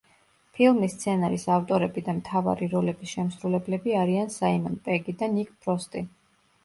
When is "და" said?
2.07-2.15, 5.21-5.31